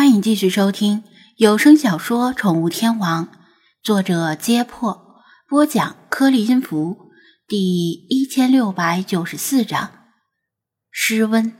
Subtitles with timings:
[0.00, 1.04] 欢迎继续收听
[1.36, 3.26] 有声小说《宠物天王》，
[3.82, 7.10] 作者：揭破，播讲：颗粒音符，
[7.46, 9.90] 第一千六百九十四章。
[10.90, 11.54] 失温。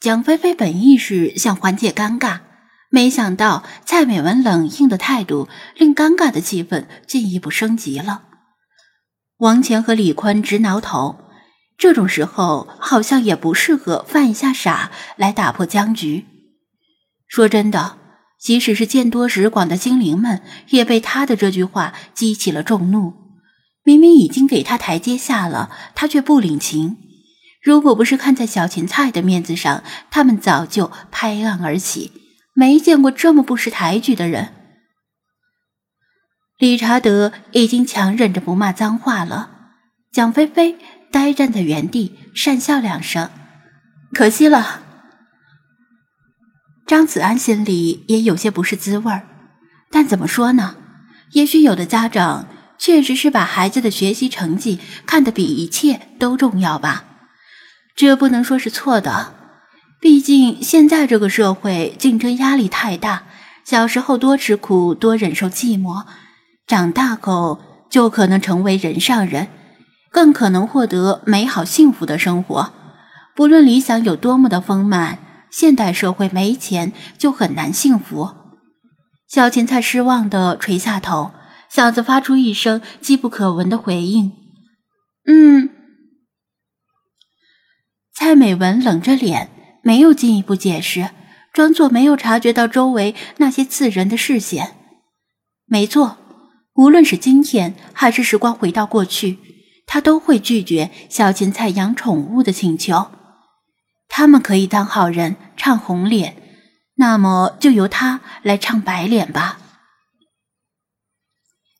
[0.00, 2.40] 蒋菲菲本意是想缓解尴尬，
[2.88, 8.22] 没想到蔡美文冷硬的态度令尴尬的气氛进一步升级了。
[9.36, 11.26] 王乾和李坤直挠头，
[11.76, 16.24] 这种时候好像也不适合犯一下傻来打破僵局。
[17.30, 17.96] 说真的，
[18.40, 23.14] 即使是见多识广的精灵们，也被他的这句话激起了众怒。
[23.84, 26.96] 明明已经给他台阶下了，他却不领情。
[27.62, 32.10] 如果不是看在小芹菜的面子上，他们早就拍案而起。
[32.52, 34.48] 没见过这么不识抬举的人。
[36.58, 39.50] 理查德已经强忍着不骂脏话了。
[40.10, 40.76] 蒋菲菲
[41.12, 43.30] 呆站在原地，讪笑两声，
[44.12, 44.79] 可惜了。
[46.90, 49.22] 张子安心里也有些不是滋味儿，
[49.92, 50.74] 但怎么说呢？
[51.30, 57.04] 也许有的家长确实是把孩子的学习成绩看得比一切都重要吧，
[57.94, 59.34] 这不能说是错的。
[60.00, 63.22] 毕竟现在这个社会竞争压力太大，
[63.64, 66.04] 小时候多吃苦多忍受寂寞，
[66.66, 69.46] 长大后就可能成为人上人，
[70.10, 72.72] 更可能获得美好幸福的生活。
[73.36, 75.20] 不论理想有多么的丰满。
[75.50, 78.30] 现代社会没钱就很难幸福。
[79.28, 81.32] 小芹菜失望的垂下头，
[81.72, 84.32] 嗓子发出一声机不可闻的回应
[85.26, 85.70] ：“嗯。”
[88.12, 89.50] 蔡美文冷着脸，
[89.82, 91.10] 没有进一步解释，
[91.52, 94.74] 装作没有察觉到周围那些刺人的视线。
[95.66, 96.18] 没错，
[96.74, 99.38] 无论是今天还是时光回到过去，
[99.86, 103.10] 他都会拒绝小芹菜养宠物的请求。
[104.10, 106.36] 他们可以当好人，唱红脸，
[106.96, 109.58] 那么就由他来唱白脸吧。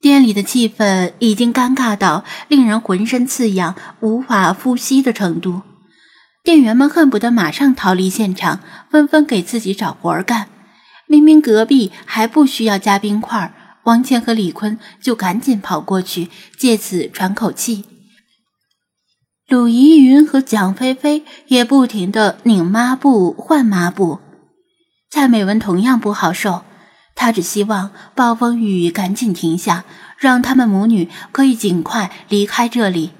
[0.00, 5.62] 店里的气氛已经尴尬到令人浑身刺痒、无法呼吸的程度，
[6.42, 8.60] 店员们恨不得马上逃离现场，
[8.90, 10.48] 纷纷给自己找活儿干。
[11.06, 13.54] 明明隔壁还不需要加冰块，
[13.84, 17.84] 王倩和李坤就赶紧跑过去，借此喘口气。
[19.54, 24.18] 鲁依云和蒋菲菲也不停的拧抹布换抹布，
[25.08, 26.64] 蔡美文同样不好受，
[27.14, 29.84] 她只希望暴风雨赶紧停下，
[30.18, 33.12] 让他们母女可以尽快离开这里。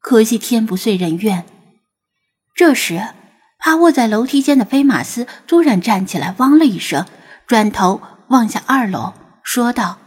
[0.00, 1.44] 可惜天不遂人愿。
[2.56, 3.10] 这时，
[3.60, 7.06] 趴卧在楼梯间的菲马斯突然站起来，汪了一声，
[7.46, 9.12] 转头望向二楼，
[9.44, 9.98] 说道：“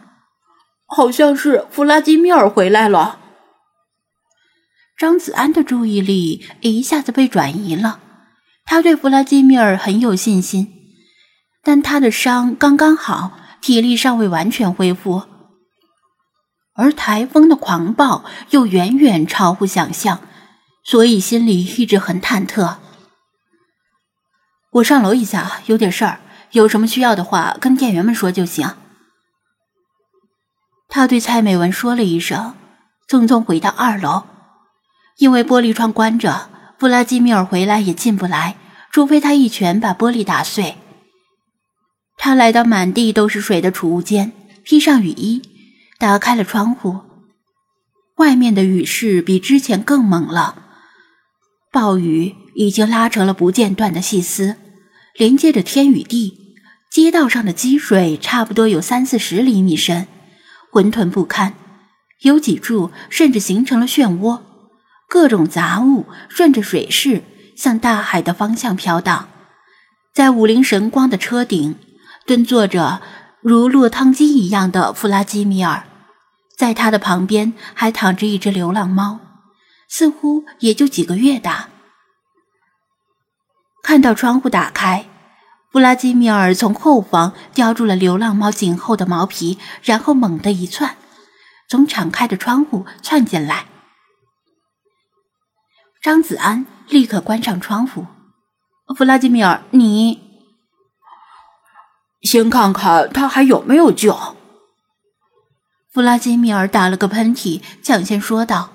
[0.94, 3.20] 好像是弗拉基米尔回来了。”
[4.98, 8.00] 张子安的注意力一下子被转移了。
[8.66, 10.74] 他对弗拉基米尔很有信心，
[11.64, 15.24] 但他的伤刚刚好，体力尚未完全恢复，
[16.74, 20.20] 而台风的狂暴又远远超乎想象，
[20.84, 22.78] 所以心里一直很忐忑。
[24.72, 26.20] 我上楼一下，有点事儿，
[26.52, 28.76] 有什么需要的话跟店员们说就行。
[30.90, 32.56] 他对蔡美文说了一声，
[33.08, 34.26] 匆匆回到二楼。
[35.18, 38.56] 因为玻璃窗关着，布拉基米尔回来也进不来，
[38.92, 40.76] 除非他一拳把玻璃打碎。
[42.18, 44.32] 他来到满地都是水的储物间，
[44.64, 45.42] 披上雨衣，
[45.98, 47.02] 打开了窗户。
[48.18, 50.64] 外面的雨势比之前更猛了，
[51.72, 54.56] 暴雨已经拉成了不间断的细丝，
[55.16, 56.46] 连接着天与地。
[56.92, 60.08] 街道上的积水差不多有三四十厘米深，
[60.72, 61.54] 浑沌不堪，
[62.22, 64.42] 有几处甚至形成了漩涡。
[65.08, 67.24] 各种杂物顺着水势
[67.56, 69.30] 向大海的方向飘荡，
[70.14, 71.76] 在五菱神光的车顶
[72.26, 73.02] 蹲坐着
[73.42, 75.86] 如落汤鸡一样的弗拉基米尔，
[76.58, 79.20] 在他的旁边还躺着一只流浪猫，
[79.88, 81.70] 似乎也就几个月大。
[83.82, 85.06] 看到窗户打开，
[85.72, 90.98] 弗拉基米尔从后方叼住了流浪猫颈后的毛皮，然后猛地一窜，
[91.70, 93.68] 从敞开的窗户窜进来。
[96.08, 98.08] 张子安立刻关上窗户。
[98.96, 100.22] 弗拉基米尔，你
[102.22, 104.18] 先看看他还有没有救。
[105.92, 108.72] 弗拉基米尔打了个喷嚏，抢先说道：“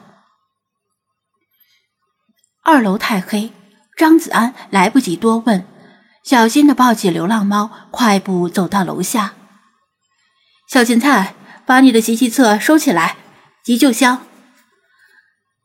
[2.65, 3.51] 二楼太黑，
[3.97, 5.67] 张子安来不及多问，
[6.23, 9.33] 小心的抱起流浪猫，快步走到楼下。
[10.69, 13.17] 小芹菜，把你的习气册收起来，
[13.65, 14.27] 急救箱。”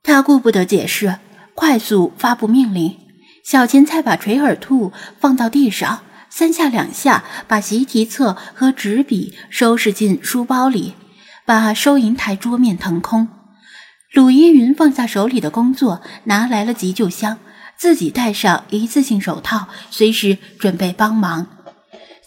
[0.02, 1.20] 他顾不得解释。
[1.60, 2.96] 快速发布命令，
[3.44, 10.94] 小芹菜把垂耳兔放到地上，三下两下把习题册和纸笔收拾进书包里，
[11.48, 13.28] 把收银台桌面腾空。
[14.14, 17.40] 鲁依云放下手里的工作，拿来了急救箱，
[17.76, 21.48] 自己戴上一次性手套，随时准备帮忙。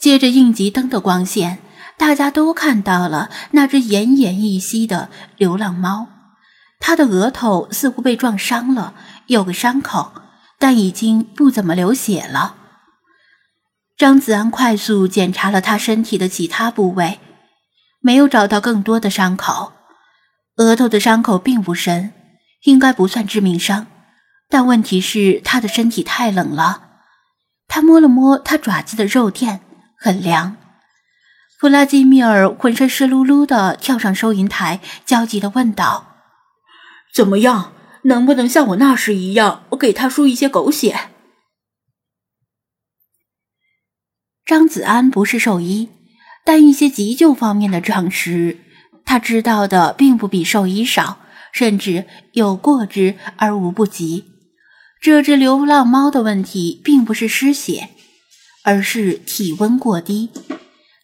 [0.00, 1.60] 借着应急灯的光线，
[1.96, 6.08] 大家都看到了那只奄奄一息的流浪猫。
[6.80, 8.94] 他的额头似乎被撞伤了，
[9.26, 10.12] 有个伤口，
[10.58, 12.56] 但已经不怎么流血了。
[13.96, 17.20] 张子安快速检查了他身体的其他部位，
[18.00, 19.72] 没有找到更多的伤口。
[20.56, 22.12] 额头的伤口并不深，
[22.64, 23.86] 应该不算致命伤，
[24.48, 26.88] 但问题是他的身体太冷了。
[27.68, 29.60] 他摸了摸他爪子的肉垫，
[29.96, 30.56] 很凉。
[31.58, 36.09] 弗拉基米尔浑身湿漉漉的跳上收银台，焦急的问道
[37.12, 37.72] ：“怎么样？
[38.04, 41.10] 能不能像我那时一样，我给他输一些狗血？”
[44.46, 45.90] 张子安不是兽医，
[46.44, 48.58] 但一些急救方面的常识。
[49.04, 51.18] 他知道的并不比兽医少，
[51.52, 54.24] 甚至有过之而无不及。
[55.00, 57.90] 这只流浪猫的问题并不是失血，
[58.64, 60.30] 而是体温过低。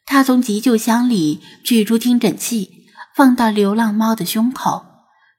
[0.04, 4.95] 他从急救箱里取出听诊器，放到流浪猫的胸口。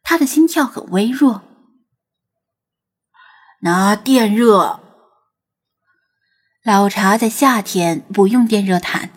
[0.09, 1.42] 他的心跳很微弱。
[3.59, 4.80] 拿电热。
[6.63, 9.09] 老茶在夏天不用电热毯，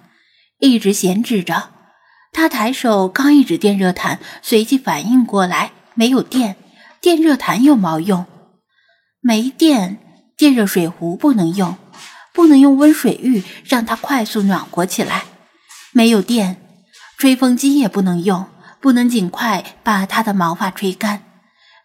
[0.59, 1.71] 一直闲置着。
[2.33, 6.57] 他抬手刚一指电热毯，随即反应过来，没有电，
[7.01, 8.27] 电热毯有毛用？
[9.21, 10.01] 没电，
[10.37, 11.79] 电热水壶不能用，
[12.33, 15.23] 不能用温水浴让它快速暖和起来。
[15.93, 16.61] 没有电，
[17.17, 18.49] 吹风机也不能用，
[18.81, 21.25] 不能尽快把它的毛发吹干。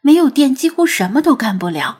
[0.01, 2.00] 没有电，几乎什么都干不了。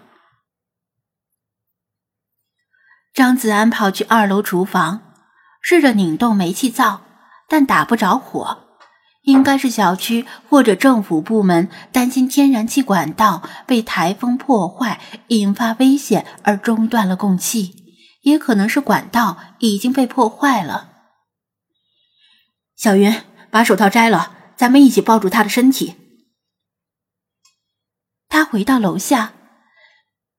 [3.14, 5.14] 张子安跑去二楼厨房，
[5.62, 7.02] 试着拧动煤气灶。
[7.48, 8.80] 但打不着火，
[9.22, 17.76] 应该是小区或者政府部门担心天然气管道被台风破坏引发危险而中断了供气，
[18.24, 20.90] 也可能是管道已经被破坏了。
[22.76, 23.22] 小云，
[23.52, 25.96] 把手套摘了，咱们一起抱住他的身体。
[28.28, 29.34] 他回到楼下，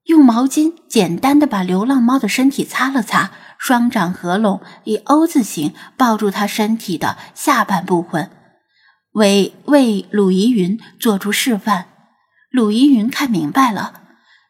[0.05, 3.33] 用毛巾简单的把流浪猫的身体擦了擦。
[3.59, 8.31] 双掌合拢，以 O 字形抱住他身体的下半部分，
[9.13, 11.87] 为为鲁怡云做出示范。
[12.51, 14.03] 鲁怡云看明白了，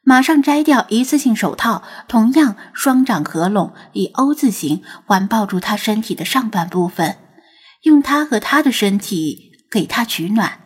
[0.03, 7.17] 马上摘掉一次性手套，同样双掌合拢，以 O 字形环抱住他身体的上半部分，
[7.83, 10.61] 用他和他的身体给他取暖。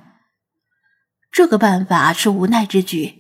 [1.33, 3.15] 这个办法是无奈之举，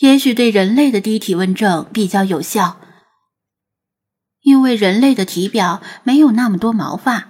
[0.00, 2.78] 也许对人类的低体温症比较有效。
[4.42, 7.28] 因为人类的体表没有那么多毛发，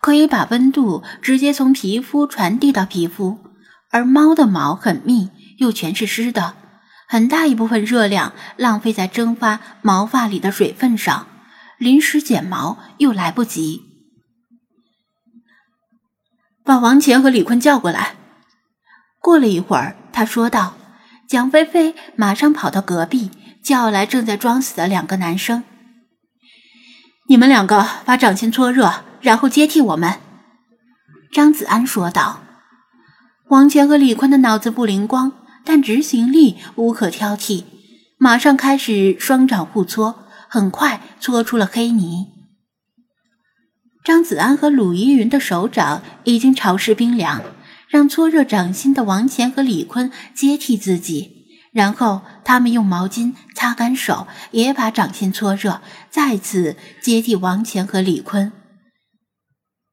[0.00, 3.38] 可以把温度直接从皮肤传递到皮肤，
[3.90, 6.54] 而猫的毛很密，又全是湿的，
[7.08, 11.26] 很大一部分热量浪费在蒸发毛发里的水分上，
[11.78, 13.91] 临时剪毛又来不及。
[16.64, 18.14] 把王乾和李坤叫过来。
[19.20, 20.74] 过了一会儿，他说道
[21.28, 23.30] ：“蒋菲菲马上跑到隔壁，
[23.62, 25.64] 叫来正在装死的两个男生。”
[27.28, 30.20] 你们两个把掌心搓热，然后接替我们。”
[31.32, 32.40] 张子安说道。
[33.48, 37.64] 王乾和李坤的脑子不灵光，但执行力无可挑剔，
[38.18, 42.31] 马上开始双掌互搓，很快搓出了黑泥。
[44.04, 47.40] 张子安和鲁依云的手掌已经潮湿冰凉，
[47.88, 51.42] 让搓热掌心的王乾和李坤接替自己。
[51.72, 55.80] 然后他们用毛巾擦干手，也把掌心搓热，
[56.10, 58.52] 再次接替王乾和李坤。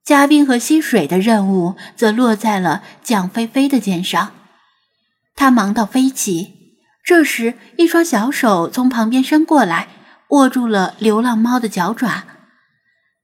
[0.04, 4.32] 加冰和吸水的任务则落在了蒋菲菲的肩上，
[5.36, 6.56] 她忙到飞起。
[7.06, 9.88] 这时，一双小手从旁边伸过来，
[10.30, 12.24] 握住了流浪猫的脚爪，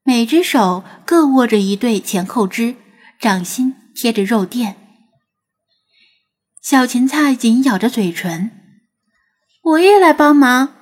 [0.07, 2.75] 每只手各握着一对前后肢，
[3.19, 4.75] 掌心贴着肉垫。
[6.61, 8.51] 小芹菜紧咬着嘴唇，
[9.63, 10.74] 我也来帮忙。